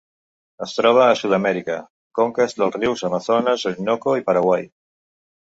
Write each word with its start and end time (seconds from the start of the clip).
Es 0.65 0.71
troba 0.77 1.03
a 1.07 1.17
Sud-amèrica: 1.19 1.75
conques 2.21 2.57
dels 2.61 2.79
rius 2.79 3.05
Amazones, 3.11 3.67
Orinoco 3.75 4.19
i 4.23 4.27
Paraguai. 4.33 4.69